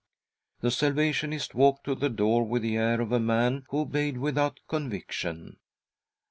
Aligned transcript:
"The 0.61 0.71
Salvationist 0.71 1.53
walked 1.53 1.83
to 1.83 1.93
the 1.93 2.09
door 2.09 2.43
with 2.43 2.63
the 2.63 2.75
air 2.75 3.01
of 3.01 3.11
a 3.11 3.19
man 3.19 3.65
who 3.69 3.81
obeyed 3.81 4.17
without 4.17 4.59
conviction. 4.67 5.57